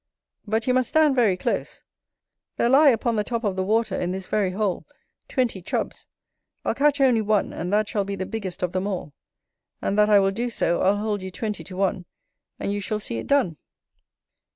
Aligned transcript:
but 0.47 0.65
you 0.65 0.73
must 0.73 0.89
stand 0.89 1.15
very 1.15 1.37
close, 1.37 1.83
there 2.57 2.69
lie 2.69 2.89
upon 2.89 3.17
the 3.17 3.23
top 3.23 3.43
of 3.43 3.55
the 3.55 3.61
water, 3.63 3.93
in 3.95 4.09
this 4.09 4.25
very 4.25 4.49
hole, 4.49 4.83
twenty 5.27 5.61
Chubs. 5.61 6.07
I'll 6.65 6.73
catch 6.73 6.99
only 6.99 7.21
one 7.21 7.53
and 7.53 7.71
that 7.71 7.87
shall 7.87 8.03
be 8.03 8.15
the 8.15 8.25
biggest 8.25 8.63
of 8.63 8.71
them 8.71 8.87
all: 8.87 9.13
and 9.79 9.99
that 9.99 10.09
I 10.09 10.17
will 10.19 10.31
do 10.31 10.49
so, 10.49 10.81
I'll 10.81 10.97
hold 10.97 11.21
you 11.21 11.29
twenty 11.29 11.63
to 11.65 11.77
one, 11.77 12.05
and 12.59 12.73
you 12.73 12.79
shall 12.79 12.97
see 12.97 13.19
it 13.19 13.27
done. 13.27 13.57